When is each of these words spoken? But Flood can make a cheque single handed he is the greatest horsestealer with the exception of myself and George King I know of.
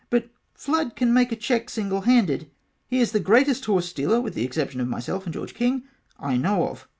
But 0.09 0.31
Flood 0.55 0.95
can 0.95 1.13
make 1.13 1.31
a 1.31 1.35
cheque 1.35 1.69
single 1.69 2.01
handed 2.01 2.49
he 2.87 2.99
is 2.99 3.11
the 3.11 3.19
greatest 3.19 3.65
horsestealer 3.65 4.19
with 4.19 4.33
the 4.33 4.43
exception 4.43 4.81
of 4.81 4.87
myself 4.87 5.25
and 5.27 5.33
George 5.35 5.53
King 5.53 5.83
I 6.19 6.37
know 6.37 6.67
of. 6.69 6.87